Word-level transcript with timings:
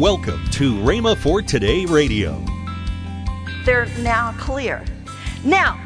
Welcome 0.00 0.48
to 0.52 0.72
Rhema 0.76 1.14
for 1.14 1.42
Today 1.42 1.84
Radio. 1.84 2.42
They're 3.66 3.84
now 3.98 4.32
clear. 4.38 4.82
Now, 5.44 5.78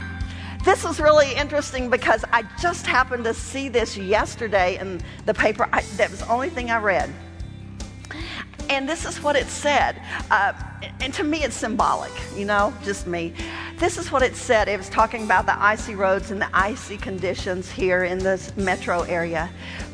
this 0.65 0.85
is 0.85 1.01
really 1.01 1.35
interesting 1.35 1.91
because 1.91 2.25
I 2.33 2.45
just 2.61 2.87
happened 2.87 3.25
to 3.25 3.35
see 3.35 3.69
this 3.69 3.97
yesterday 3.97 4.79
in 4.79 5.01
the 5.27 5.35
paper. 5.35 5.69
I, 5.73 5.83
that 5.97 6.13
was 6.13 6.21
the 6.21 6.29
only 6.29 6.49
thing 6.49 6.71
I 6.71 6.79
read. 6.79 7.13
And 8.71 8.89
this 8.89 9.05
is 9.05 9.23
what 9.23 9.37
it 9.37 9.47
said. 9.47 10.01
Uh, 10.31 10.53
and 11.01 11.13
to 11.15 11.25
me, 11.25 11.43
it's 11.43 11.55
symbolic, 11.55 12.13
you 12.37 12.45
know, 12.45 12.73
just 12.83 13.07
me. 13.07 13.33
This 13.79 13.99
is 13.99 14.11
what 14.11 14.23
it 14.23 14.37
said. 14.37 14.69
It 14.69 14.79
was 14.79 14.89
talking 14.89 15.25
about 15.25 15.47
the 15.47 15.61
icy 15.61 15.95
roads 15.95 16.31
and 16.31 16.41
the 16.41 16.49
icy 16.53 16.97
conditions 16.97 17.71
here 17.71 18.05
in 18.05 18.19
this 18.19 18.57
metro 18.57 19.03
area. 19.03 19.51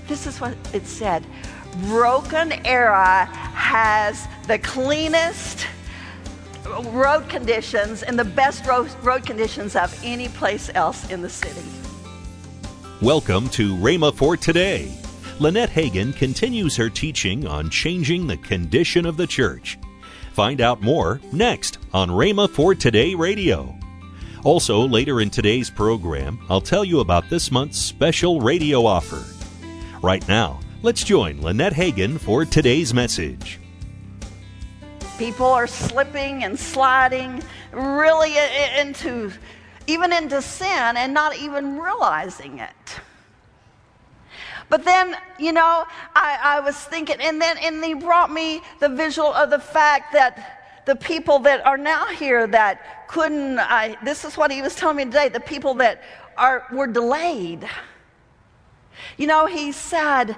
This 0.07 0.27
is 0.27 0.41
what 0.41 0.57
it 0.73 0.87
said 0.87 1.25
Broken 1.87 2.53
Arrow 2.67 3.27
has 3.55 4.27
the 4.47 4.59
cleanest 4.59 5.67
road 6.87 7.29
conditions 7.29 8.03
and 8.03 8.19
the 8.19 8.25
best 8.25 8.67
road, 8.67 8.91
road 9.03 9.25
conditions 9.25 9.77
of 9.77 9.99
any 10.05 10.29
place 10.29 10.71
else 10.75 11.09
in 11.11 11.23
the 11.23 11.29
city. 11.29 11.63
Welcome 13.01 13.49
to 13.51 13.75
Rhema 13.77 14.15
for 14.15 14.37
Today. 14.37 15.00
Lynette 15.41 15.71
Hagin 15.71 16.15
continues 16.15 16.77
her 16.77 16.89
teaching 16.89 17.47
on 17.47 17.69
changing 17.71 18.27
the 18.27 18.37
condition 18.37 19.05
of 19.05 19.17
the 19.17 19.27
church. 19.27 19.79
Find 20.33 20.61
out 20.61 20.81
more 20.81 21.21
next 21.33 21.79
on 21.93 22.09
Rhema 22.09 22.49
for 22.49 22.75
Today 22.75 23.15
Radio. 23.15 23.77
Also, 24.45 24.87
later 24.87 25.21
in 25.21 25.31
today's 25.31 25.71
program, 25.71 26.39
I'll 26.49 26.61
tell 26.61 26.85
you 26.85 27.01
about 27.01 27.29
this 27.29 27.51
month's 27.51 27.79
special 27.79 28.41
radio 28.41 28.87
offer. 28.87 29.25
Right 30.01 30.27
now, 30.29 30.61
Let's 30.83 31.05
join 31.05 31.43
Lynette 31.43 31.75
Hagin 31.75 32.19
for 32.19 32.47
today's 32.47 32.95
message. 32.95 33.61
People 35.19 35.45
are 35.45 35.67
slipping 35.67 36.43
and 36.43 36.59
sliding 36.59 37.43
really 37.71 38.35
into, 38.79 39.31
even 39.87 40.11
into 40.11 40.41
sin 40.41 40.97
and 40.97 41.13
not 41.13 41.37
even 41.37 41.79
realizing 41.79 42.61
it. 42.61 43.01
But 44.71 44.85
then, 44.85 45.17
you 45.39 45.53
know, 45.53 45.85
I, 46.15 46.39
I 46.43 46.61
was 46.61 46.77
thinking, 46.77 47.17
and 47.21 47.43
then 47.43 47.59
and 47.59 47.85
he 47.85 47.93
brought 47.93 48.33
me 48.33 48.63
the 48.79 48.89
visual 48.89 49.35
of 49.35 49.51
the 49.51 49.59
fact 49.59 50.13
that 50.13 50.85
the 50.87 50.95
people 50.97 51.41
that 51.41 51.67
are 51.67 51.77
now 51.77 52.07
here 52.07 52.47
that 52.47 53.07
couldn't, 53.09 53.59
I, 53.59 53.97
this 54.05 54.25
is 54.25 54.37
what 54.37 54.51
he 54.51 54.63
was 54.63 54.77
telling 54.77 54.97
me 54.97 55.05
today, 55.05 55.29
the 55.29 55.41
people 55.41 55.75
that 55.75 56.03
are, 56.39 56.67
were 56.73 56.87
delayed. 56.87 57.69
You 59.17 59.27
know, 59.27 59.47
he 59.47 59.73
said, 59.73 60.37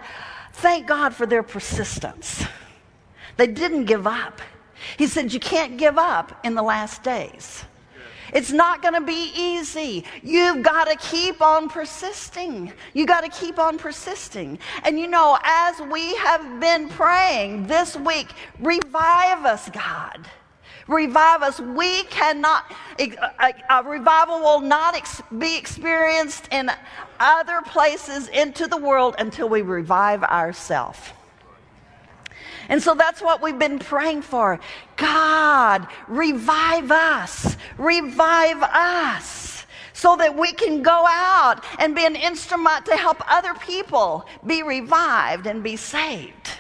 Thank 0.55 0.87
God 0.87 1.15
for 1.15 1.27
their 1.27 1.43
persistence. 1.43 2.45
They 3.37 3.47
didn't 3.47 3.85
give 3.85 4.07
up. 4.07 4.41
He 4.97 5.07
said, 5.07 5.33
You 5.33 5.41
can't 5.41 5.77
give 5.77 5.99
up 5.99 6.39
in 6.45 6.55
the 6.55 6.63
last 6.63 7.03
days. 7.03 7.65
It's 8.33 8.51
not 8.51 8.81
going 8.83 8.95
to 8.95 9.01
be 9.01 9.33
easy. 9.37 10.05
You've 10.23 10.63
got 10.63 10.89
to 10.89 10.97
keep 10.97 11.43
on 11.43 11.69
persisting. 11.69 12.73
You 12.95 13.07
got 13.07 13.23
to 13.23 13.29
keep 13.29 13.59
on 13.59 13.79
persisting. 13.79 14.59
And 14.85 14.99
you 14.99 15.07
know, 15.07 15.39
as 15.43 15.81
we 15.81 16.15
have 16.17 16.61
been 16.61 16.89
praying 16.89 17.67
this 17.67 17.97
week, 17.97 18.33
revive 18.59 19.45
us, 19.45 19.69
God. 19.71 20.27
Revive 20.89 21.43
us. 21.43 21.61
We 21.61 22.05
cannot, 22.05 22.75
a, 22.99 23.17
uh, 23.17 23.31
uh, 23.39 23.83
a 23.83 23.89
revival 23.89 24.41
will 24.41 24.61
not 24.61 24.97
ex- 24.97 25.23
be 25.39 25.57
experienced 25.57 26.49
in 26.51 26.71
other 27.21 27.63
places 27.63 28.29
into 28.29 28.67
the 28.67 28.77
world 28.77 29.15
until 29.19 29.49
we 29.49 29.63
revive 29.63 30.23
ourselves. 30.25 30.99
And 32.69 32.83
so 32.83 32.95
that's 32.95 33.21
what 33.21 33.43
we've 33.43 33.59
been 33.59 33.79
praying 33.79 34.23
for. 34.23 34.61
God, 34.97 35.87
revive 36.09 36.91
us, 36.91 37.57
revive 37.79 38.63
us, 38.63 39.67
so 39.93 40.17
that 40.17 40.37
we 40.37 40.53
can 40.53 40.83
go 40.83 41.05
out 41.09 41.65
and 41.79 41.95
be 41.95 42.05
an 42.05 42.17
instrument 42.17 42.87
to 42.87 42.97
help 42.97 43.23
other 43.31 43.55
people 43.55 44.27
be 44.47 44.63
revived 44.63 45.47
and 45.47 45.63
be 45.63 45.77
saved. 45.77 46.51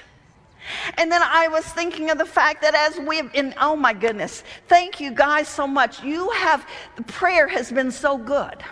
And 0.96 1.10
then 1.10 1.22
I 1.22 1.48
was 1.48 1.64
thinking 1.64 2.10
of 2.10 2.18
the 2.18 2.24
fact 2.24 2.62
that 2.62 2.74
as 2.74 2.98
we've 3.04 3.30
in 3.34 3.54
oh 3.60 3.76
my 3.76 3.92
goodness, 3.92 4.44
thank 4.68 5.00
you 5.00 5.10
guys 5.10 5.48
so 5.48 5.66
much. 5.66 6.02
You 6.02 6.30
have 6.30 6.66
the 6.96 7.02
prayer 7.02 7.48
has 7.48 7.72
been 7.72 7.90
so 7.90 8.16
good. 8.16 8.62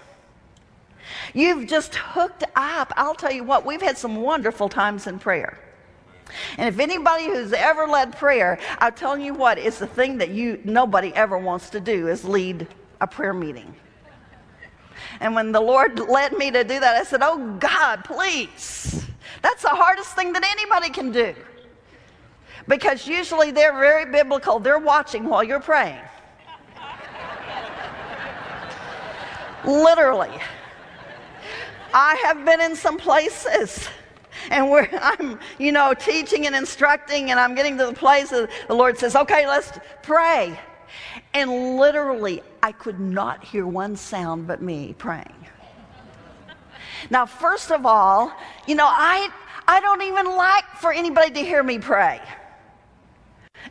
You've 1.34 1.66
just 1.66 1.94
hooked 1.94 2.44
up. 2.56 2.92
I'll 2.96 3.14
tell 3.14 3.32
you 3.32 3.44
what, 3.44 3.66
we've 3.66 3.82
had 3.82 3.98
some 3.98 4.16
wonderful 4.16 4.68
times 4.68 5.06
in 5.06 5.18
prayer. 5.18 5.58
And 6.58 6.68
if 6.68 6.78
anybody 6.78 7.26
who's 7.26 7.52
ever 7.52 7.86
led 7.86 8.16
prayer, 8.16 8.58
I'm 8.78 8.92
telling 8.94 9.22
you 9.22 9.34
what, 9.34 9.58
it's 9.58 9.78
the 9.78 9.86
thing 9.86 10.18
that 10.18 10.30
you 10.30 10.60
nobody 10.64 11.12
ever 11.14 11.38
wants 11.38 11.70
to 11.70 11.80
do 11.80 12.08
is 12.08 12.24
lead 12.24 12.66
a 13.00 13.06
prayer 13.06 13.34
meeting. 13.34 13.74
And 15.20 15.34
when 15.34 15.52
the 15.52 15.60
Lord 15.60 15.98
led 15.98 16.32
me 16.32 16.50
to 16.50 16.62
do 16.64 16.80
that, 16.80 16.96
I 16.96 17.04
said, 17.04 17.20
Oh 17.22 17.56
God, 17.58 18.04
please. 18.04 19.06
That's 19.42 19.62
the 19.62 19.68
hardest 19.68 20.14
thing 20.14 20.32
that 20.34 20.44
anybody 20.44 20.90
can 20.90 21.12
do 21.12 21.34
because 22.68 23.06
usually 23.06 23.50
they're 23.50 23.72
very 23.72 24.10
biblical. 24.10 24.58
They're 24.58 24.78
watching 24.78 25.24
while 25.24 25.42
you're 25.42 25.60
praying. 25.60 26.00
Literally. 29.66 30.30
I 31.92 32.22
have 32.24 32.44
been 32.44 32.60
in 32.60 32.76
some 32.76 32.96
places 32.96 33.88
and 34.50 34.70
where 34.70 34.88
I'm, 35.02 35.38
you 35.58 35.72
know, 35.72 35.94
teaching 35.94 36.46
and 36.46 36.54
instructing, 36.54 37.30
and 37.30 37.38
I'm 37.38 37.54
getting 37.54 37.76
to 37.78 37.86
the 37.86 37.92
place 37.92 38.30
that 38.30 38.50
the 38.68 38.74
Lord 38.74 38.98
says, 38.98 39.16
okay, 39.16 39.46
let's 39.46 39.72
pray. 40.02 40.58
And 41.34 41.76
literally, 41.76 42.42
I 42.62 42.72
could 42.72 43.00
not 43.00 43.44
hear 43.44 43.66
one 43.66 43.96
sound 43.96 44.46
but 44.46 44.62
me 44.62 44.94
praying. 44.98 45.34
Now, 47.08 47.26
first 47.26 47.70
of 47.70 47.86
all, 47.86 48.32
you 48.66 48.74
know, 48.74 48.86
I, 48.86 49.30
I 49.66 49.80
don't 49.80 50.02
even 50.02 50.26
like 50.36 50.64
for 50.76 50.92
anybody 50.92 51.30
to 51.34 51.40
hear 51.40 51.62
me 51.62 51.78
pray. 51.78 52.20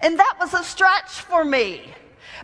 And 0.01 0.17
that 0.17 0.37
was 0.39 0.53
a 0.53 0.63
stretch 0.63 1.09
for 1.09 1.43
me 1.43 1.93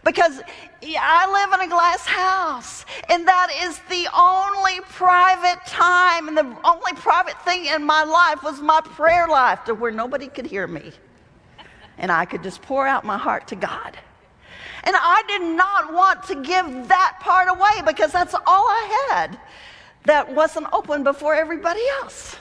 because 0.04 0.42
I 0.84 1.32
live 1.32 1.60
in 1.60 1.68
a 1.68 1.70
glass 1.70 2.06
house, 2.06 2.86
and 3.10 3.28
that 3.28 3.50
is 3.64 3.80
the 3.90 4.08
only 4.16 4.82
private 4.90 5.66
time 5.66 6.28
and 6.28 6.38
the 6.38 6.58
only 6.64 6.94
private 6.96 7.42
thing 7.44 7.66
in 7.66 7.84
my 7.84 8.04
life 8.04 8.44
was 8.44 8.62
my 8.62 8.82
prayer 8.82 9.28
life 9.28 9.64
to 9.66 9.74
where 9.74 9.92
nobody 9.92 10.28
could 10.28 10.46
hear 10.46 10.68
me. 10.68 10.92
And 11.98 12.12
I 12.12 12.26
could 12.26 12.44
just 12.44 12.62
pour 12.62 12.86
out 12.86 13.06
my 13.06 13.18
heart 13.18 13.48
to 13.50 13.56
God. 13.56 13.98
And 14.84 14.96
I 14.96 15.24
did 15.28 15.42
not 15.42 15.94
want 15.94 16.24
to 16.26 16.36
give 16.36 16.88
that 16.90 17.18
part 17.20 17.50
away 17.50 17.82
because 17.86 18.12
that's 18.12 18.36
all 18.36 18.44
I 18.46 19.08
had 19.10 19.40
that 20.04 20.34
wasn't 20.34 20.68
open 20.72 21.04
before 21.04 21.34
everybody 21.34 21.82
else. 22.02 22.36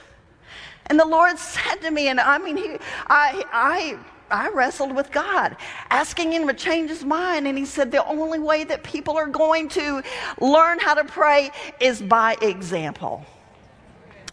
And 0.87 0.99
the 0.99 1.05
Lord 1.05 1.37
said 1.39 1.77
to 1.77 1.89
me, 1.89 2.09
and 2.09 2.19
I 2.19 2.37
mean, 2.37 2.57
he, 2.57 2.77
I, 3.07 3.43
I 3.51 3.97
I 4.31 4.49
wrestled 4.49 4.95
with 4.95 5.11
God, 5.11 5.55
asking 5.89 6.33
Him 6.33 6.47
to 6.47 6.53
change 6.53 6.89
His 6.89 7.03
mind. 7.03 7.47
And 7.47 7.57
He 7.57 7.65
said, 7.65 7.91
The 7.91 8.05
only 8.05 8.39
way 8.39 8.63
that 8.63 8.83
people 8.83 9.17
are 9.17 9.27
going 9.27 9.69
to 9.69 10.01
learn 10.39 10.79
how 10.79 10.93
to 10.93 11.03
pray 11.03 11.51
is 11.79 12.01
by 12.01 12.35
example. 12.41 13.25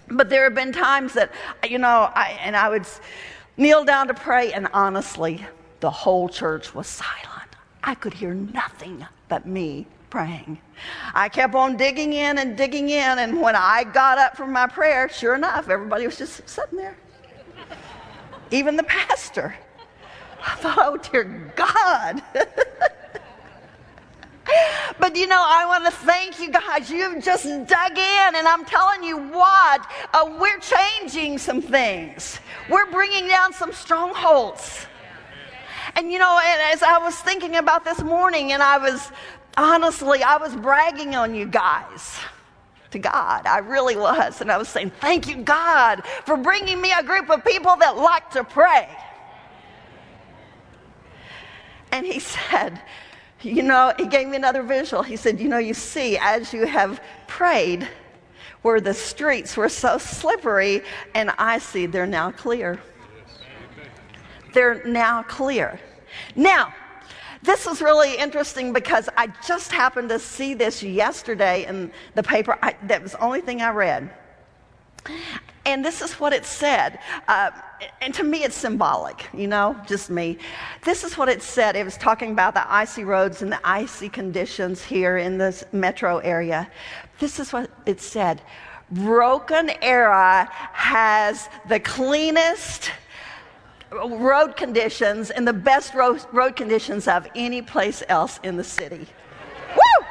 But 0.09 0.29
there 0.29 0.45
have 0.45 0.55
been 0.55 0.73
times 0.73 1.15
that, 1.15 1.33
you 1.69 1.79
know, 1.79 2.11
I, 2.15 2.39
and 2.43 2.57
I 2.57 2.69
would 2.69 2.87
kneel 3.57 3.85
down 3.85 4.09
to 4.09 4.15
pray, 4.15 4.53
and 4.53 4.69
honestly, 4.73 5.45
the 5.81 5.91
whole 5.91 6.29
church 6.29 6.75
was 6.75 6.87
silent. 6.87 7.57
I 7.83 7.95
could 7.95 8.15
hear 8.15 8.35
nothing 8.35 9.07
but 9.29 9.47
me 9.47 9.87
praying. 10.11 10.59
I 11.15 11.29
kept 11.29 11.55
on 11.55 11.77
digging 11.77 12.13
in 12.13 12.39
and 12.39 12.57
digging 12.57 12.91
in, 12.91 13.19
and 13.19 13.41
when 13.41 13.57
I 13.57 13.85
got 13.85 14.19
up 14.19 14.37
from 14.37 14.53
my 14.53 14.67
prayer, 14.67 15.09
sure 15.09 15.35
enough, 15.35 15.69
everybody 15.69 16.07
was 16.07 16.19
just 16.19 16.49
sitting 16.49 16.79
there. 16.79 16.97
Even 18.51 18.77
the 18.77 18.83
pastor. 18.83 19.55
I 20.45 20.55
thought, 20.57 20.79
oh, 20.79 20.97
dear 20.97 21.53
God. 21.55 22.23
but 24.99 25.17
you 25.17 25.27
know, 25.27 25.43
I 25.45 25.65
want 25.67 25.85
to 25.85 25.91
thank 25.91 26.41
you 26.41 26.51
guys. 26.51 26.91
You've 26.91 27.23
just 27.23 27.45
dug 27.45 27.99
in, 27.99 28.35
and 28.35 28.49
I'm 28.49 28.65
telling 28.65 29.05
you 29.05 29.19
what, 29.19 29.87
uh, 30.13 30.37
we're 30.41 30.59
changing 30.59 31.39
some 31.39 31.63
things. 31.63 32.41
We're 32.69 32.91
bringing 32.91 33.29
down 33.29 33.53
some 33.53 33.73
strongholds. 33.73 34.87
And 35.95 36.11
you 36.11 36.19
know, 36.19 36.41
as 36.73 36.83
I 36.83 36.99
was 36.99 37.15
thinking 37.17 37.57
about 37.57 37.85
this 37.85 38.03
morning, 38.03 38.53
and 38.53 38.63
I 38.63 38.79
was 38.79 39.11
honestly, 39.57 40.23
I 40.23 40.39
was 40.39 40.55
bragging 40.57 41.15
on 41.15 41.35
you 41.35 41.47
guys 41.47 42.19
to 42.91 42.99
God. 42.99 43.47
I 43.47 43.59
really 43.59 43.97
was. 43.97 44.41
And 44.41 44.51
I 44.51 44.59
was 44.59 44.69
saying, 44.69 44.93
Thank 45.01 45.29
you, 45.29 45.37
God, 45.37 46.05
for 46.25 46.37
bringing 46.37 46.81
me 46.81 46.93
a 46.93 47.03
group 47.03 47.31
of 47.31 47.45
people 47.45 47.77
that 47.77 47.97
like 47.97 48.31
to 48.33 48.45
pray. 48.45 48.89
And 51.93 52.07
he 52.07 52.19
said, 52.51 52.81
You 53.43 53.63
know, 53.63 53.93
he 53.97 54.07
gave 54.07 54.27
me 54.29 54.37
another 54.37 54.63
visual. 54.63 55.03
He 55.03 55.17
said, 55.17 55.39
You 55.39 55.49
know, 55.49 55.59
you 55.59 55.75
see, 55.75 56.19
as 56.19 56.53
you 56.53 56.67
have 56.67 57.01
prayed, 57.29 57.89
where 58.63 58.81
the 58.81 58.95
streets 58.95 59.57
were 59.57 59.69
so 59.69 59.99
slippery 59.99 60.83
and 61.15 61.31
icy, 61.39 61.87
they're 61.87 62.07
now 62.07 62.31
clear. 62.31 62.81
they're 64.55 64.85
now 64.85 65.23
clear. 65.25 65.81
Now, 66.37 66.73
this 67.43 67.67
is 67.67 67.83
really 67.83 68.17
interesting 68.17 68.73
because 68.73 69.09
I 69.17 69.29
just 69.45 69.73
happened 69.73 70.09
to 70.11 70.19
see 70.19 70.55
this 70.55 70.83
yesterday 70.83 71.67
in 71.67 71.91
the 72.15 72.23
paper. 72.23 72.57
I, 72.63 72.77
that 72.85 73.03
was 73.03 73.13
the 73.13 73.21
only 73.21 73.41
thing 73.41 73.63
I 73.63 73.71
read. 73.71 74.11
And 75.65 75.85
this 75.85 76.03
is 76.03 76.13
what 76.15 76.33
it 76.33 76.45
said. 76.45 77.01
Uh, 77.27 77.51
and 78.01 78.13
to 78.15 78.23
me, 78.23 78.45
it's 78.45 78.57
symbolic, 78.57 79.27
you 79.33 79.47
know, 79.47 79.77
just 79.87 80.11
me. 80.11 80.39
This 80.85 81.05
is 81.05 81.17
what 81.17 81.29
it 81.29 81.43
said. 81.43 81.77
It 81.77 81.85
was 81.85 81.97
talking 81.97 82.33
about 82.33 82.55
the 82.55 82.73
icy 82.73 83.05
roads 83.05 83.43
and 83.43 83.51
the 83.51 83.61
icy 83.65 84.09
conditions 84.09 84.83
here 84.83 85.19
in 85.19 85.39
this 85.39 85.65
metro 85.73 86.19
area. 86.19 86.71
This 87.19 87.39
is 87.39 87.53
what 87.53 87.71
it 87.87 88.01
said 88.01 88.43
Broken 88.91 89.71
Arrow 89.81 90.47
has 90.73 91.49
the 91.69 91.81
cleanest 91.81 92.91
road 93.91 94.57
conditions 94.57 95.31
and 95.31 95.47
the 95.49 95.53
best 95.53 95.95
road, 95.95 96.25
road 96.33 96.57
conditions 96.57 97.09
of 97.09 97.27
any 97.35 97.63
place 97.63 98.03
else 98.09 98.39
in 98.43 98.57
the 98.57 98.65
city. 98.65 99.07
Woo! 99.75 100.07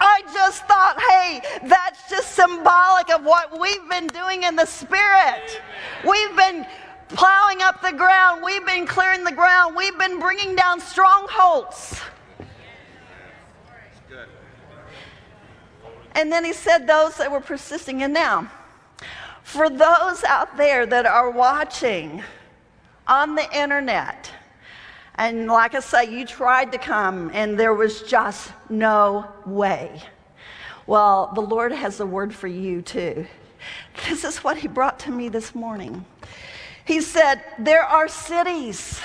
I 0.00 0.22
just 0.52 0.66
thought, 0.66 1.00
hey, 1.00 1.40
that's 1.66 2.10
just 2.10 2.34
symbolic 2.34 3.10
of 3.10 3.24
what 3.24 3.58
we've 3.58 3.88
been 3.88 4.06
doing 4.08 4.42
in 4.42 4.54
the 4.54 4.66
Spirit. 4.66 5.62
We've 6.06 6.36
been 6.36 6.66
plowing 7.08 7.62
up 7.62 7.80
the 7.80 7.92
ground, 7.92 8.42
we've 8.44 8.66
been 8.66 8.86
clearing 8.86 9.24
the 9.24 9.32
ground, 9.32 9.74
we've 9.74 9.98
been 9.98 10.20
bringing 10.20 10.54
down 10.54 10.78
strongholds. 10.80 12.00
And 16.14 16.30
then 16.30 16.44
he 16.44 16.52
said, 16.52 16.86
those 16.86 17.16
that 17.16 17.32
were 17.32 17.40
persisting. 17.40 18.02
And 18.02 18.12
now, 18.12 18.50
for 19.44 19.70
those 19.70 20.22
out 20.24 20.58
there 20.58 20.84
that 20.84 21.06
are 21.06 21.30
watching 21.30 22.22
on 23.06 23.34
the 23.34 23.58
internet, 23.58 24.30
and 25.14 25.46
like 25.46 25.74
I 25.74 25.80
say, 25.80 26.10
you 26.10 26.26
tried 26.26 26.72
to 26.72 26.78
come 26.78 27.30
and 27.32 27.58
there 27.58 27.72
was 27.72 28.02
just 28.02 28.52
no 28.68 29.26
way. 29.46 30.02
Well, 30.86 31.30
the 31.34 31.40
Lord 31.40 31.72
has 31.72 32.00
a 32.00 32.06
word 32.06 32.34
for 32.34 32.48
you 32.48 32.82
too. 32.82 33.26
This 34.08 34.24
is 34.24 34.38
what 34.38 34.58
He 34.58 34.68
brought 34.68 34.98
to 35.00 35.10
me 35.10 35.28
this 35.28 35.54
morning. 35.54 36.04
He 36.84 37.00
said, 37.00 37.42
There 37.58 37.84
are 37.84 38.08
cities, 38.08 39.00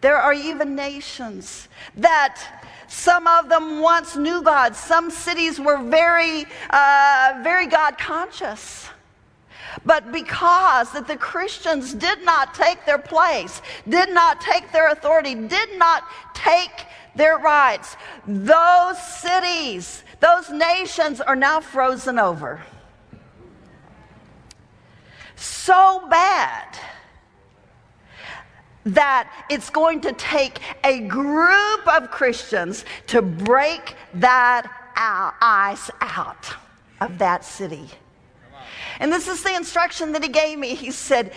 there 0.00 0.16
are 0.16 0.32
even 0.32 0.74
nations 0.74 1.68
that 1.96 2.64
some 2.88 3.26
of 3.26 3.48
them 3.48 3.80
once 3.80 4.16
knew 4.16 4.42
God. 4.42 4.74
Some 4.74 5.10
cities 5.10 5.60
were 5.60 5.78
very, 5.78 6.46
uh, 6.70 7.40
very 7.42 7.66
God 7.66 7.98
conscious. 7.98 8.88
But 9.84 10.10
because 10.10 10.90
that 10.92 11.06
the 11.06 11.16
Christians 11.16 11.94
did 11.94 12.24
not 12.24 12.54
take 12.54 12.84
their 12.86 12.98
place, 12.98 13.60
did 13.88 14.10
not 14.10 14.40
take 14.40 14.72
their 14.72 14.90
authority, 14.90 15.34
did 15.34 15.78
not 15.78 16.04
take 16.34 16.86
their 17.18 17.36
rights, 17.36 17.96
those 18.26 19.00
cities, 19.02 20.02
those 20.20 20.48
nations 20.50 21.20
are 21.20 21.36
now 21.36 21.60
frozen 21.60 22.18
over. 22.18 22.62
So 25.36 26.06
bad 26.08 26.78
that 28.84 29.30
it's 29.50 29.68
going 29.68 30.00
to 30.00 30.12
take 30.14 30.60
a 30.82 31.00
group 31.00 31.86
of 31.86 32.10
Christians 32.10 32.84
to 33.08 33.20
break 33.20 33.94
that 34.14 34.72
ice 34.96 35.90
out 36.00 36.54
of 37.00 37.18
that 37.18 37.44
city. 37.44 37.88
And 39.00 39.12
this 39.12 39.28
is 39.28 39.42
the 39.42 39.54
instruction 39.54 40.12
that 40.12 40.22
he 40.22 40.28
gave 40.28 40.58
me. 40.58 40.74
He 40.74 40.90
said, 40.90 41.32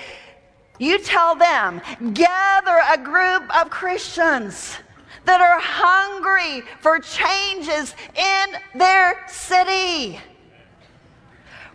You 0.80 0.98
tell 1.00 1.36
them, 1.36 1.82
gather 2.14 2.80
a 2.92 2.98
group 2.98 3.56
of 3.56 3.70
Christians 3.70 4.78
that 5.26 5.42
are 5.42 5.60
hungry 5.60 6.64
for 6.80 7.00
changes 7.00 7.96
in 8.16 8.80
their 8.80 9.28
city. 9.28 10.20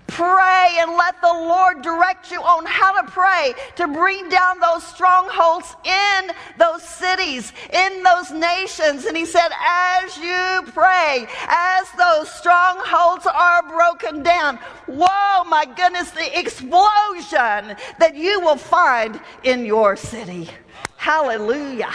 Pray 0.08 0.76
and 0.78 0.92
let 0.92 1.20
the 1.20 1.32
Lord 1.32 1.82
direct 1.82 2.30
you 2.30 2.40
on 2.40 2.64
how 2.64 3.02
to 3.02 3.10
pray 3.10 3.54
to 3.74 3.88
bring 3.88 4.28
down 4.28 4.60
those 4.60 4.86
strongholds 4.86 5.74
in 5.84 6.30
those 6.58 6.82
cities, 6.82 7.52
in 7.72 8.02
those 8.04 8.30
nations. 8.30 9.04
And 9.04 9.16
he 9.16 9.26
said, 9.26 9.48
as 9.60 10.16
you 10.16 10.62
pray, 10.72 11.26
as 11.48 11.90
those 11.98 12.30
strongholds 12.30 13.26
are 13.26 13.68
broken 13.68 14.22
down, 14.22 14.58
whoa, 14.86 15.44
my 15.44 15.66
goodness, 15.76 16.12
the 16.12 16.38
explosion 16.38 17.76
that 17.98 18.12
you 18.14 18.40
will 18.40 18.56
find 18.56 19.20
in 19.42 19.64
your 19.64 19.96
city. 19.96 20.48
Hallelujah. 20.96 21.92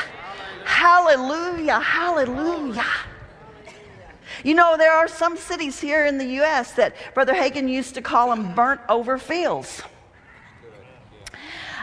Hallelujah. 0.65 1.79
Hallelujah. 1.79 2.85
You 4.43 4.55
know, 4.55 4.77
there 4.77 4.93
are 4.93 5.07
some 5.07 5.37
cities 5.37 5.79
here 5.79 6.05
in 6.05 6.17
the 6.17 6.25
U.S. 6.25 6.73
that 6.73 6.95
Brother 7.13 7.33
Hagin 7.33 7.69
used 7.69 7.95
to 7.95 8.01
call 8.01 8.29
them 8.29 8.55
burnt 8.55 8.81
over 8.89 9.17
fields. 9.17 9.83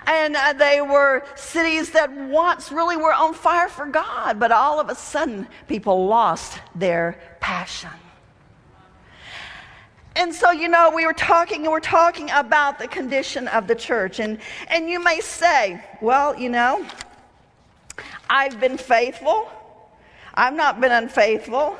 And 0.06 0.36
uh, 0.36 0.54
they 0.54 0.80
were 0.80 1.24
cities 1.36 1.90
that 1.90 2.10
once 2.10 2.72
really 2.72 2.96
were 2.96 3.12
on 3.12 3.34
fire 3.34 3.68
for 3.68 3.84
God, 3.84 4.40
but 4.40 4.50
all 4.50 4.80
of 4.80 4.88
a 4.88 4.94
sudden 4.94 5.46
people 5.68 6.06
lost 6.06 6.58
their 6.74 7.20
passion. 7.40 7.90
And 10.16 10.34
so, 10.34 10.50
you 10.50 10.66
know, 10.66 10.90
we 10.92 11.06
were 11.06 11.12
talking 11.12 11.62
and 11.62 11.70
we're 11.70 11.78
talking 11.78 12.30
about 12.30 12.78
the 12.78 12.88
condition 12.88 13.46
of 13.48 13.68
the 13.68 13.74
church. 13.74 14.18
And, 14.18 14.38
and 14.68 14.88
you 14.88 14.98
may 14.98 15.20
say, 15.20 15.84
well, 16.00 16.36
you 16.36 16.48
know, 16.48 16.84
I've 18.30 18.60
been 18.60 18.78
faithful. 18.78 19.50
I've 20.34 20.54
not 20.54 20.80
been 20.80 20.92
unfaithful. 20.92 21.76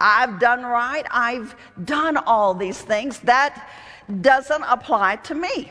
I've 0.00 0.38
done 0.40 0.62
right. 0.62 1.06
I've 1.10 1.54
done 1.84 2.16
all 2.16 2.54
these 2.54 2.80
things. 2.80 3.20
That 3.20 3.70
doesn't 4.20 4.62
apply 4.64 5.16
to 5.16 5.34
me. 5.34 5.70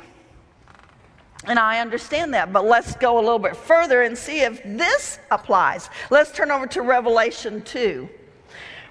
And 1.45 1.59
I 1.59 1.79
understand 1.79 2.33
that, 2.33 2.53
but 2.53 2.63
let's 2.65 2.95
go 2.95 3.17
a 3.17 3.21
little 3.21 3.39
bit 3.39 3.55
further 3.55 4.03
and 4.03 4.17
see 4.17 4.41
if 4.41 4.63
this 4.63 5.19
applies. 5.29 5.89
Let's 6.09 6.31
turn 6.31 6.51
over 6.51 6.67
to 6.67 6.81
Revelation 6.81 7.61
2. 7.63 8.07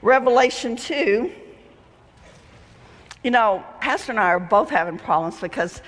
Revelation 0.02 0.76
2. 0.76 1.32
You 3.24 3.30
know, 3.30 3.64
Pastor 3.80 4.12
and 4.12 4.20
I 4.20 4.24
are 4.24 4.40
both 4.40 4.68
having 4.68 4.98
problems 4.98 5.40
because 5.40 5.80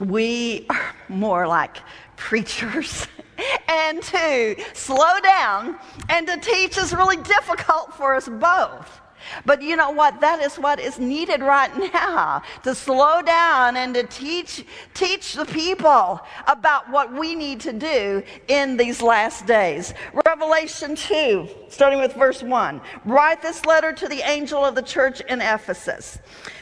we 0.00 0.66
are 0.70 0.94
more 1.08 1.46
like 1.46 1.76
preachers. 2.16 3.06
and 3.68 4.02
to 4.02 4.56
slow 4.72 5.20
down 5.22 5.78
and 6.08 6.26
to 6.26 6.36
teach 6.38 6.78
is 6.78 6.94
really 6.94 7.16
difficult 7.16 7.94
for 7.94 8.14
us 8.14 8.28
both. 8.28 9.00
But 9.44 9.62
you 9.62 9.76
know 9.76 9.90
what? 9.90 10.20
That 10.20 10.40
is 10.40 10.56
what 10.56 10.78
is 10.78 10.98
needed 10.98 11.40
right 11.40 11.74
now 11.94 12.42
to 12.62 12.74
slow 12.74 13.22
down 13.22 13.76
and 13.76 13.94
to 13.94 14.04
teach, 14.04 14.64
teach 14.92 15.34
the 15.34 15.44
people 15.44 16.20
about 16.46 16.90
what 16.90 17.12
we 17.12 17.34
need 17.34 17.60
to 17.60 17.72
do 17.72 18.22
in 18.48 18.76
these 18.76 19.02
last 19.02 19.46
days. 19.46 19.94
Revelation 20.26 20.94
2, 20.94 21.48
starting 21.68 21.98
with 21.98 22.14
verse 22.14 22.42
1. 22.42 22.80
Write 23.04 23.42
this 23.42 23.64
letter 23.64 23.92
to 23.92 24.08
the 24.08 24.20
angel 24.28 24.64
of 24.64 24.74
the 24.74 24.82
church 24.82 25.20
in 25.22 25.40
Ephesus. 25.40 26.18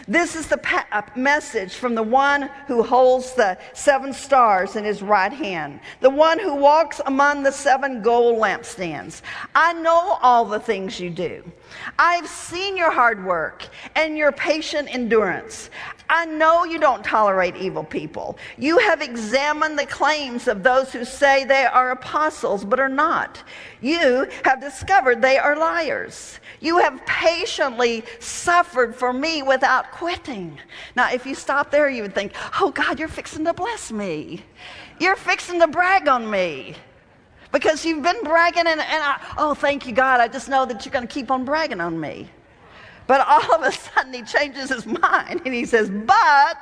This 0.08 0.34
is 0.34 0.48
the 0.48 0.58
pa- 0.58 0.86
uh, 0.90 1.02
message 1.14 1.74
from 1.74 1.94
the 1.94 2.02
one 2.02 2.50
who 2.66 2.82
holds 2.82 3.34
the 3.34 3.58
seven 3.72 4.12
stars 4.12 4.76
in 4.76 4.84
his 4.84 5.02
right 5.02 5.32
hand, 5.32 5.80
the 6.00 6.10
one 6.10 6.38
who 6.38 6.54
walks 6.54 7.00
among 7.06 7.42
the 7.42 7.52
seven 7.52 8.02
gold 8.02 8.40
lampstands. 8.40 9.22
I 9.54 9.72
know 9.74 10.18
all 10.22 10.44
the 10.44 10.60
things 10.60 10.98
you 10.98 11.10
do. 11.10 11.44
I've 11.98 12.28
seen 12.28 12.76
your 12.76 12.90
hard 12.90 13.24
work 13.24 13.68
and 13.94 14.16
your 14.16 14.32
patient 14.32 14.92
endurance. 14.92 15.70
I 16.10 16.26
know 16.26 16.64
you 16.64 16.78
don't 16.78 17.02
tolerate 17.04 17.56
evil 17.56 17.84
people. 17.84 18.36
You 18.58 18.78
have 18.78 19.00
examined 19.00 19.78
the 19.78 19.86
claims 19.86 20.46
of 20.46 20.62
those 20.62 20.92
who 20.92 21.04
say 21.04 21.44
they 21.44 21.64
are 21.64 21.92
apostles 21.92 22.64
but 22.64 22.80
are 22.80 22.88
not. 22.88 23.42
You 23.80 24.28
have 24.44 24.60
discovered 24.60 25.22
they 25.22 25.38
are 25.38 25.56
liars. 25.56 26.38
You 26.60 26.78
have 26.78 27.04
patiently 27.06 28.04
suffered 28.20 28.94
for 28.94 29.12
me 29.12 29.42
without 29.42 29.90
quitting. 29.92 30.58
Now, 30.96 31.12
if 31.12 31.24
you 31.24 31.36
stop 31.36 31.70
there, 31.70 31.88
you 31.88 32.02
would 32.02 32.14
think, 32.14 32.32
oh, 32.60 32.72
God, 32.72 32.98
you're 32.98 33.06
fixing 33.08 33.44
to 33.44 33.52
bless 33.52 33.92
me. 33.92 34.42
You're 34.98 35.16
fixing 35.16 35.60
to 35.60 35.68
brag 35.68 36.08
on 36.08 36.28
me 36.28 36.74
because 37.52 37.84
you've 37.84 38.02
been 38.02 38.24
bragging, 38.24 38.66
and, 38.66 38.80
and 38.80 39.04
I, 39.04 39.20
oh, 39.38 39.54
thank 39.54 39.86
you, 39.86 39.92
God. 39.92 40.20
I 40.20 40.26
just 40.26 40.48
know 40.48 40.66
that 40.66 40.84
you're 40.84 40.92
going 40.92 41.06
to 41.06 41.12
keep 41.12 41.30
on 41.30 41.44
bragging 41.44 41.80
on 41.80 42.00
me. 42.00 42.28
But 43.06 43.26
all 43.26 43.54
of 43.54 43.62
a 43.62 43.72
sudden, 43.72 44.12
he 44.12 44.22
changes 44.22 44.70
his 44.70 44.86
mind 44.86 45.42
and 45.44 45.54
he 45.54 45.64
says, 45.64 45.90
But 45.90 46.58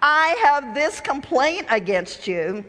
I 0.00 0.36
have 0.42 0.74
this 0.74 1.00
complaint 1.00 1.66
against 1.70 2.26
you. 2.26 2.64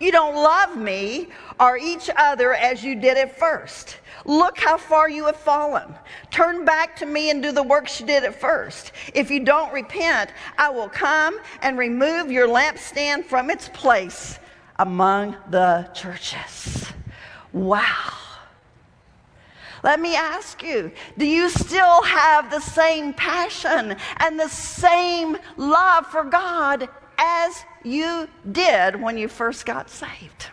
You 0.00 0.10
don't 0.10 0.34
love 0.34 0.76
me 0.76 1.28
or 1.60 1.76
each 1.76 2.10
other 2.16 2.52
as 2.54 2.82
you 2.82 2.94
did 2.94 3.16
at 3.16 3.38
first. 3.38 3.98
Look 4.24 4.58
how 4.58 4.76
far 4.76 5.08
you 5.08 5.26
have 5.26 5.36
fallen. 5.36 5.94
Turn 6.30 6.64
back 6.64 6.96
to 6.96 7.06
me 7.06 7.30
and 7.30 7.42
do 7.42 7.52
the 7.52 7.62
works 7.62 8.00
you 8.00 8.06
did 8.06 8.24
at 8.24 8.40
first. 8.40 8.92
If 9.14 9.30
you 9.30 9.44
don't 9.44 9.72
repent, 9.72 10.30
I 10.58 10.70
will 10.70 10.88
come 10.88 11.38
and 11.62 11.78
remove 11.78 12.32
your 12.32 12.48
lampstand 12.48 13.26
from 13.26 13.50
its 13.50 13.68
place 13.68 14.38
among 14.78 15.36
the 15.50 15.88
churches. 15.94 16.86
Wow. 17.52 18.12
Let 19.84 20.00
me 20.00 20.16
ask 20.16 20.62
you 20.62 20.90
do 21.18 21.26
you 21.26 21.50
still 21.50 22.02
have 22.02 22.50
the 22.50 22.60
same 22.60 23.12
passion 23.12 23.96
and 24.16 24.40
the 24.40 24.48
same 24.48 25.36
love 25.58 26.06
for 26.06 26.24
God 26.24 26.88
as 27.18 27.64
you 27.82 28.28
did 28.50 29.00
when 29.00 29.16
you 29.18 29.28
first 29.28 29.66
got 29.66 29.90
saved? 29.90 30.48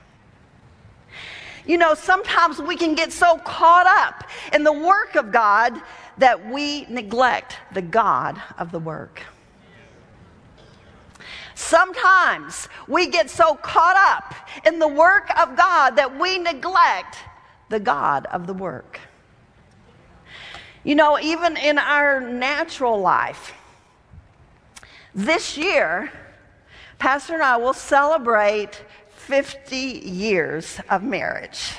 You 1.65 1.77
know, 1.77 1.93
sometimes 1.93 2.59
we 2.59 2.75
can 2.75 2.95
get 2.95 3.11
so 3.11 3.37
caught 3.37 3.87
up 3.87 4.29
in 4.53 4.63
the 4.63 4.73
work 4.73 5.15
of 5.15 5.31
God 5.31 5.79
that 6.17 6.51
we 6.51 6.85
neglect 6.85 7.57
the 7.73 7.81
God 7.81 8.41
of 8.57 8.71
the 8.71 8.79
work. 8.79 9.21
Sometimes 11.55 12.67
we 12.87 13.07
get 13.07 13.29
so 13.29 13.55
caught 13.55 13.95
up 13.95 14.33
in 14.65 14.79
the 14.79 14.87
work 14.87 15.29
of 15.39 15.55
God 15.55 15.95
that 15.95 16.19
we 16.19 16.39
neglect 16.39 17.17
the 17.69 17.79
God 17.79 18.25
of 18.27 18.47
the 18.47 18.53
work. 18.53 18.99
You 20.83 20.95
know, 20.95 21.19
even 21.19 21.57
in 21.57 21.77
our 21.77 22.19
natural 22.19 22.99
life, 22.99 23.53
this 25.13 25.57
year, 25.57 26.11
Pastor 27.01 27.33
and 27.33 27.41
I 27.41 27.57
will 27.57 27.73
celebrate 27.73 28.85
50 29.15 29.75
years 29.75 30.79
of 30.87 31.01
marriage. 31.01 31.73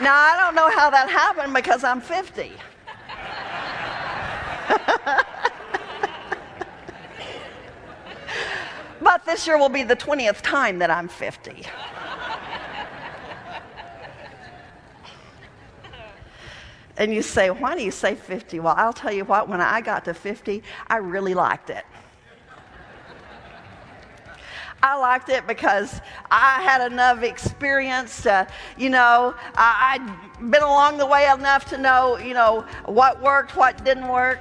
Now, 0.00 0.14
I 0.14 0.38
don't 0.40 0.54
know 0.54 0.70
how 0.70 0.90
that 0.90 1.10
happened 1.10 1.52
because 1.52 1.82
I'm 1.82 2.00
50. 2.00 2.52
but 9.02 9.26
this 9.26 9.44
year 9.44 9.58
will 9.58 9.68
be 9.68 9.82
the 9.82 9.96
20th 9.96 10.40
time 10.40 10.78
that 10.78 10.88
I'm 10.88 11.08
50. 11.08 11.66
And 17.00 17.14
you 17.14 17.22
say, 17.22 17.48
why 17.48 17.74
do 17.74 17.82
you 17.82 17.90
say 17.90 18.14
50? 18.14 18.60
Well, 18.60 18.74
I'll 18.76 18.92
tell 18.92 19.10
you 19.10 19.24
what, 19.24 19.48
when 19.48 19.62
I 19.62 19.80
got 19.80 20.04
to 20.04 20.12
50, 20.12 20.62
I 20.86 20.98
really 20.98 21.32
liked 21.32 21.70
it. 21.70 21.82
I 24.82 24.98
liked 24.98 25.30
it 25.30 25.46
because 25.46 26.02
I 26.30 26.60
had 26.60 26.92
enough 26.92 27.22
experience 27.22 28.22
to, 28.24 28.46
you 28.76 28.90
know, 28.90 29.34
I, 29.54 29.98
had 29.98 30.50
been 30.50 30.62
along 30.62 30.98
the 30.98 31.06
way 31.06 31.30
enough 31.30 31.64
to 31.70 31.78
know, 31.78 32.18
you 32.18 32.34
know, 32.34 32.66
what 32.84 33.22
worked, 33.22 33.56
what 33.56 33.82
didn't 33.82 34.08
work. 34.08 34.40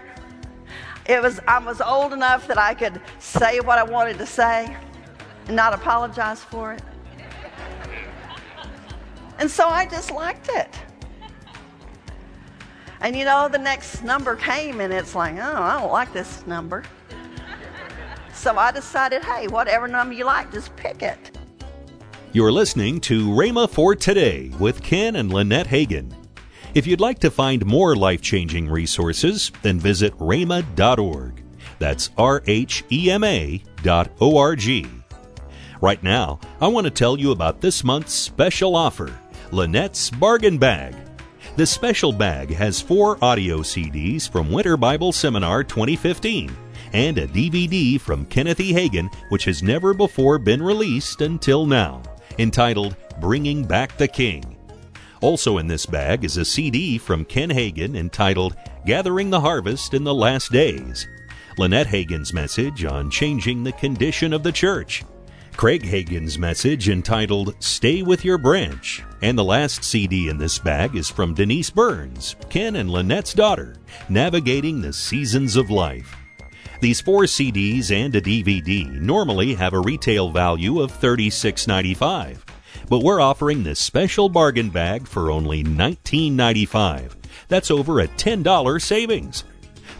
It 1.08 1.22
was, 1.22 1.39
I 1.48 1.60
was 1.60 1.80
old 1.80 2.12
enough 2.12 2.46
that 2.48 2.58
I 2.58 2.74
could 2.74 3.00
say 3.20 3.62
what 3.62 3.78
I 3.78 3.84
wanted 3.84 4.18
to 4.18 4.25
say 4.25 4.75
and 5.48 5.56
not 5.56 5.74
apologize 5.74 6.44
for 6.44 6.74
it. 6.74 6.82
And 9.38 9.50
so 9.50 9.70
I 9.70 9.86
just 9.86 10.12
liked 10.12 10.50
it. 10.50 10.68
And 13.01 13.15
you 13.15 13.25
know, 13.25 13.48
the 13.48 13.58
next 13.58 14.03
number 14.03 14.36
came 14.36 14.82
and 14.82 14.94
it's 14.94 15.15
like, 15.15 15.36
oh, 15.36 15.63
I 15.63 15.79
don't 15.79 15.91
like 15.91 16.12
this 16.13 16.46
number. 16.46 16.84
So 18.34 18.58
I 18.58 18.72
decided, 18.72 19.24
hey, 19.24 19.48
whatever 19.48 19.88
number 19.88 20.13
you 20.13 20.25
like, 20.25 20.51
just 20.51 20.75
pick 20.75 21.01
it. 21.01 21.38
You're 22.32 22.51
listening 22.51 23.01
to 23.01 23.27
Rhema 23.27 23.70
for 23.70 23.96
Today 23.96 24.51
with 24.60 24.84
Ken 24.84 25.15
and 25.15 25.34
Lynette 25.34 25.68
Hagin. 25.68 26.13
If 26.75 26.86
you'd 26.86 27.01
like 27.01 27.20
to 27.20 27.32
find 27.32 27.65
more 27.65 27.96
life 27.96 28.22
changing 28.22 28.70
resources, 28.70 29.51
then 29.62 29.79
visit 29.79 30.15
rhema.org. 30.20 31.44
That's 31.79 32.12
R 32.18 32.44
H 32.46 32.84
E 32.91 33.10
M 33.10 33.24
A 33.24 33.63
dot 33.82 34.12
O 34.22 34.38
R 34.38 34.56
G. 34.56 34.86
Right 35.82 36.01
now, 36.03 36.39
I 36.62 36.68
want 36.68 36.86
to 36.86 36.91
tell 36.91 37.18
you 37.18 37.32
about 37.32 37.62
this 37.62 37.84
month's 37.84 38.13
special 38.13 38.75
offer 38.75 39.18
Lynette's 39.51 40.12
Bargain 40.12 40.58
Bag. 40.58 40.96
This 41.60 41.72
special 41.72 42.13
bag 42.13 42.51
has 42.51 42.80
four 42.80 43.22
audio 43.22 43.58
CDs 43.58 44.30
from 44.30 44.50
Winter 44.50 44.78
Bible 44.78 45.12
Seminar 45.12 45.66
2015 45.66 46.56
and 46.94 47.18
a 47.18 47.28
DVD 47.28 48.00
from 48.00 48.25
Kenneth 48.28 48.62
E. 48.62 48.72
Hagin, 48.72 49.13
which 49.28 49.44
has 49.44 49.62
never 49.62 49.94
before 49.94 50.39
been 50.39 50.63
released 50.63 51.20
until 51.20 51.66
now, 51.66 52.01
entitled 52.38 52.96
Bringing 53.20 53.66
Back 53.66 53.98
the 53.98 54.08
King. 54.08 54.56
Also 55.20 55.58
in 55.58 55.68
this 55.68 55.86
bag 55.86 56.24
is 56.24 56.38
a 56.38 56.46
CD 56.46 56.98
from 56.98 57.25
Ken 57.25 57.50
Hagin 57.50 57.98
entitled 57.98 58.56
Gathering 58.86 59.30
the 59.30 59.42
Harvest 59.42 59.94
in 59.94 60.06
the 60.06 60.16
Last 60.16 60.54
Days, 60.54 61.10
Lynette 61.58 61.88
Hagin's 61.88 62.34
message 62.34 62.86
on 62.86 63.12
changing 63.12 63.66
the 63.66 63.74
condition 63.74 64.32
of 64.32 64.44
the 64.44 64.51
church, 64.54 65.04
Craig 65.60 65.84
Hagin's 65.84 66.39
message 66.39 66.88
entitled 66.88 67.54
Stay 67.60 68.01
with 68.01 68.24
Your 68.24 68.38
Branch. 68.38 69.04
And 69.22 69.38
the 69.38 69.44
last 69.44 69.84
CD 69.84 70.30
in 70.30 70.38
this 70.38 70.58
bag 70.58 70.96
is 70.96 71.10
from 71.10 71.34
Denise 71.34 71.70
Burns, 71.70 72.38
Ken 72.48 72.78
and 72.78 72.89
Lynette's 72.89 73.34
daughter, 73.34 73.75
Navigating 74.08 74.80
the 74.80 74.94
Seasons 74.94 75.58
of 75.58 75.70
Life. 75.70 76.16
These 76.80 77.01
four 77.01 77.24
CDs 77.24 77.92
and 77.92 78.16
a 78.16 78.22
DVD 78.22 78.89
normally 79.01 79.54
have 79.54 79.74
a 79.74 79.82
retail 79.82 80.32
value 80.32 80.80
of 80.80 80.98
$36.95, 80.98 82.38
but 82.88 83.04
we're 83.04 83.20
offering 83.20 83.62
this 83.62 83.82
special 83.82 84.30
bargain 84.30 84.70
bag 84.70 85.06
for 85.06 85.30
only 85.30 85.66
$19.95. 85.66 87.16
That's 87.50 87.70
over 87.70 88.00
a 88.00 88.08
$10 88.08 88.82
savings. 88.82 89.44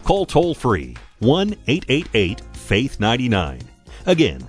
Call 0.04 0.24
toll 0.24 0.54
free 0.54 0.96
1 1.18 1.54
888 1.66 2.40
Faith 2.56 2.98
99. 2.98 3.60
Again, 4.06 4.48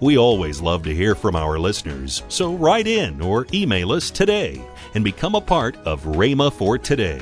We 0.00 0.18
always 0.18 0.60
love 0.60 0.82
to 0.84 0.94
hear 0.94 1.14
from 1.14 1.36
our 1.36 1.58
listeners, 1.58 2.22
so 2.28 2.54
write 2.54 2.86
in 2.86 3.20
or 3.20 3.46
email 3.54 3.92
us 3.92 4.10
today 4.10 4.62
and 4.94 5.04
become 5.04 5.34
a 5.34 5.40
part 5.40 5.76
of 5.78 6.02
Rhema 6.04 6.52
for 6.52 6.78
Today. 6.78 7.20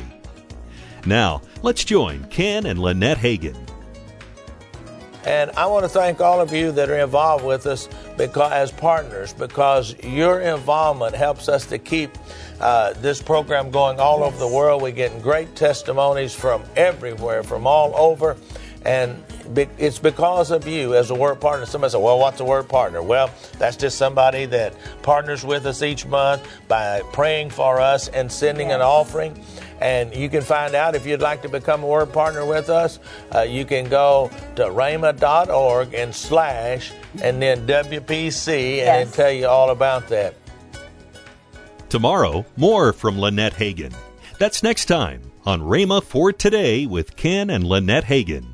Now, 1.05 1.43
let's 1.63 1.85
join 1.85 2.25
Ken 2.25 2.67
and 2.67 2.79
Lynette 2.79 3.19
Hagin. 3.19 3.57
And 5.25 5.53
I 5.53 5.67
want 5.67 5.85
to 5.85 5.89
thank 5.89 6.21
all 6.21 6.41
of 6.41 6.53
you 6.53 6.73
that 6.73 6.91
are 6.91 6.99
involved 6.99 7.45
with 7.45 7.67
us 7.67 7.89
because, 8.17 8.51
as 8.53 8.73
partners 8.73 9.33
because 9.33 9.95
your 10.03 10.41
involvement 10.41 11.15
helps 11.15 11.49
us 11.49 11.65
to 11.67 11.79
keep 11.79 12.11
uh, 12.61 12.93
this 12.95 13.23
program 13.23 13.71
going 13.71 14.01
all 14.01 14.21
yes. 14.21 14.29
over 14.29 14.39
the 14.39 14.49
world. 14.49 14.83
We're 14.83 14.91
getting 14.91 15.21
great 15.21 15.55
testimonies 15.55 16.35
from 16.35 16.65
everywhere, 16.75 17.45
from 17.45 17.67
all 17.67 17.95
over. 17.95 18.37
And 18.85 19.23
it's 19.57 19.99
because 19.99 20.51
of 20.51 20.67
you 20.67 20.95
as 20.95 21.11
a 21.11 21.15
word 21.15 21.41
partner. 21.41 21.67
Somebody 21.67 21.93
said, 21.93 22.01
Well, 22.01 22.19
what's 22.19 22.41
a 22.41 22.45
word 22.45 22.69
partner? 22.69 23.03
Well, 23.03 23.31
that's 23.59 23.77
just 23.77 23.99
somebody 23.99 24.47
that 24.47 24.75
partners 25.03 25.45
with 25.45 25.67
us 25.67 25.83
each 25.83 26.07
month 26.07 26.47
by 26.69 27.03
praying 27.13 27.51
for 27.51 27.81
us 27.81 28.09
and 28.09 28.31
sending 28.31 28.69
yes. 28.69 28.77
an 28.77 28.83
offering. 28.83 29.43
And 29.81 30.15
you 30.15 30.29
can 30.29 30.43
find 30.43 30.75
out 30.75 30.95
if 30.95 31.07
you'd 31.07 31.21
like 31.21 31.43
to 31.43 31.49
become 31.49 31.83
a 31.83 31.87
word 31.87 32.13
partner 32.13 32.45
with 32.47 32.71
us. 32.71 33.01
Uh, 33.35 33.41
you 33.41 33.65
can 33.65 33.89
go 33.89 34.31
to 34.57 34.65
rhema.org 34.65 35.95
and 35.95 36.15
slash 36.15 36.93
and 37.23 37.43
then 37.43 37.67
WPC 37.67 38.77
yes. 38.77 38.87
and 38.87 39.09
then 39.09 39.15
tell 39.15 39.33
you 39.33 39.47
all 39.49 39.71
about 39.71 40.09
that. 40.09 40.35
Tomorrow, 41.89 42.47
more 42.57 42.93
from 42.93 43.19
Lynette 43.19 43.55
Hagin. 43.55 43.93
That's 44.39 44.63
next 44.63 44.87
time 44.87 45.33
on 45.45 45.61
Rhema 45.61 46.03
for 46.03 46.33
Today 46.33 46.87
with 46.87 47.17
Ken 47.17 47.51
and 47.51 47.65
Lynette 47.65 48.05
Hagin. 48.05 48.52